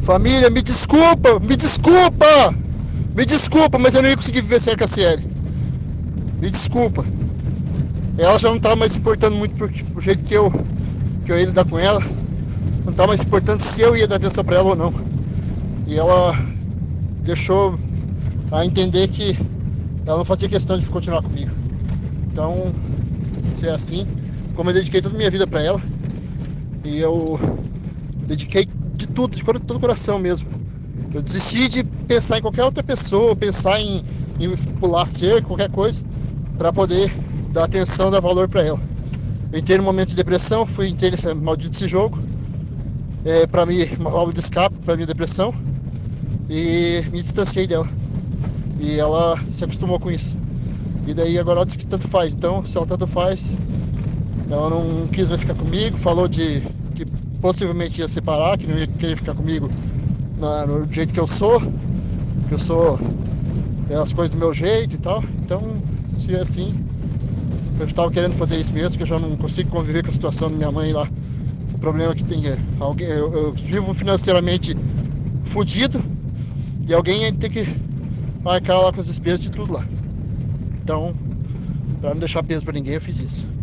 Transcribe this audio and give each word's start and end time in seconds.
Família, 0.00 0.50
me 0.50 0.62
desculpa, 0.62 1.40
me 1.40 1.56
desculpa! 1.56 2.54
Me 3.16 3.24
desculpa, 3.24 3.78
mas 3.78 3.94
eu 3.94 4.02
não 4.02 4.10
ia 4.10 4.16
conseguir 4.16 4.42
viver 4.42 4.60
sem 4.60 4.74
a 4.74 4.76
Cassiele. 4.76 5.26
Me 6.40 6.50
desculpa. 6.50 7.02
Ela 8.18 8.38
já 8.38 8.50
não 8.50 8.58
tá 8.58 8.76
mais 8.76 8.92
se 8.92 8.98
importando 8.98 9.36
muito 9.36 9.56
por, 9.56 9.70
por 9.70 10.02
jeito 10.02 10.22
que 10.22 10.34
eu, 10.34 10.50
que 11.24 11.32
eu 11.32 11.38
ia 11.38 11.46
lidar 11.46 11.64
com 11.64 11.78
ela. 11.78 12.02
Não 12.84 12.92
tá 12.92 13.06
mais 13.06 13.20
se 13.20 13.26
importando 13.26 13.60
se 13.60 13.80
eu 13.80 13.96
ia 13.96 14.06
dar 14.06 14.16
atenção 14.16 14.44
pra 14.44 14.56
ela 14.56 14.68
ou 14.68 14.76
não. 14.76 14.92
E 15.86 15.96
ela 15.96 16.34
deixou 17.22 17.78
a 18.52 18.64
entender 18.64 19.08
que 19.08 19.34
ela 20.06 20.18
não 20.18 20.24
fazia 20.24 20.48
questão 20.48 20.78
de 20.78 20.86
continuar 20.86 21.22
comigo. 21.22 21.50
Então, 22.30 22.72
se 23.48 23.66
é 23.66 23.70
assim, 23.70 24.06
como 24.54 24.70
eu 24.70 24.74
dediquei 24.74 25.00
toda 25.00 25.14
a 25.14 25.18
minha 25.18 25.30
vida 25.30 25.46
para 25.46 25.62
ela, 25.62 25.80
e 26.84 26.98
eu 26.98 27.40
dediquei 28.26 28.64
de 28.64 28.72
tudo, 29.16 29.34
de 29.34 29.42
todo 29.42 29.78
o 29.78 29.80
coração 29.80 30.18
mesmo. 30.18 30.46
Eu 31.14 31.22
desisti 31.22 31.68
de 31.68 31.82
pensar 32.06 32.38
em 32.38 32.42
qualquer 32.42 32.62
outra 32.62 32.82
pessoa, 32.84 33.34
pensar 33.34 33.80
em, 33.80 34.04
em 34.38 34.54
pular 34.78 35.06
cerca, 35.06 35.48
qualquer 35.48 35.70
coisa, 35.70 36.02
para 36.58 36.70
poder 36.70 37.10
dar 37.50 37.64
atenção, 37.64 38.10
dar 38.10 38.20
valor 38.20 38.46
para 38.46 38.62
ela. 38.62 38.80
Eu 39.50 39.58
entrei 39.58 39.78
num 39.78 39.84
momento 39.84 40.10
de 40.10 40.16
depressão, 40.16 40.66
fui 40.66 40.88
entrei 40.88 41.10
nesse 41.10 41.32
maldito 41.32 41.74
esse 41.74 41.88
jogo, 41.88 42.18
é, 43.24 43.46
para 43.46 43.64
mim, 43.64 43.78
uma 43.98 44.10
válvula 44.10 44.34
de 44.34 44.40
escape 44.40 44.76
para 44.84 44.94
minha 44.94 45.06
depressão, 45.06 45.54
e 46.50 47.02
me 47.10 47.22
distanciei 47.22 47.66
dela. 47.66 47.88
E 48.78 49.00
ela 49.00 49.38
se 49.50 49.64
acostumou 49.64 49.98
com 49.98 50.10
isso. 50.10 50.36
E 51.06 51.14
daí 51.14 51.38
agora 51.38 51.60
ela 51.60 51.66
diz 51.66 51.76
que 51.76 51.86
tanto 51.86 52.06
faz. 52.06 52.34
Então, 52.34 52.64
se 52.66 52.76
ela 52.76 52.86
tanto 52.86 53.06
faz, 53.06 53.56
ela 54.50 54.68
não 54.68 55.06
quis 55.06 55.28
mais 55.28 55.40
ficar 55.40 55.54
comigo, 55.54 55.96
falou 55.96 56.28
de 56.28 56.62
possivelmente 57.46 58.00
ia 58.00 58.08
separar, 58.08 58.58
que 58.58 58.66
não 58.66 58.76
ia 58.76 58.88
querer 58.88 59.14
ficar 59.14 59.32
comigo 59.32 59.70
na, 60.36 60.66
no 60.66 60.92
jeito 60.92 61.14
que 61.14 61.20
eu 61.20 61.28
sou, 61.28 61.60
que 61.60 62.54
eu 62.54 62.58
sou 62.58 62.98
é, 63.88 63.94
as 63.94 64.12
coisas 64.12 64.32
do 64.32 64.38
meu 64.38 64.52
jeito 64.52 64.96
e 64.96 64.98
tal. 64.98 65.22
Então, 65.38 65.62
se 66.12 66.34
é 66.34 66.40
assim, 66.40 66.74
eu 67.78 67.86
estava 67.86 68.10
querendo 68.10 68.32
fazer 68.32 68.58
isso 68.58 68.72
mesmo, 68.72 68.96
que 68.96 69.04
eu 69.04 69.06
já 69.06 69.20
não 69.20 69.36
consigo 69.36 69.70
conviver 69.70 70.02
com 70.02 70.10
a 70.10 70.12
situação 70.12 70.50
da 70.50 70.56
minha 70.56 70.72
mãe 70.72 70.92
lá. 70.92 71.08
O 71.72 71.78
problema 71.78 72.14
é 72.14 72.16
que 72.16 72.24
tem 72.24 72.44
é, 72.48 72.58
alguém, 72.80 73.06
eu, 73.06 73.32
eu 73.32 73.52
vivo 73.52 73.94
financeiramente 73.94 74.76
fudido 75.44 76.02
e 76.88 76.92
alguém 76.92 77.32
tem 77.32 77.48
que 77.48 77.64
marcar 78.42 78.80
lá 78.80 78.92
com 78.92 78.98
as 78.98 79.06
despesas 79.06 79.38
de 79.38 79.52
tudo 79.52 79.72
lá. 79.72 79.86
Então, 80.82 81.14
para 82.00 82.10
não 82.10 82.18
deixar 82.18 82.42
peso 82.42 82.64
para 82.64 82.74
ninguém, 82.74 82.94
eu 82.94 83.00
fiz 83.00 83.20
isso. 83.20 83.55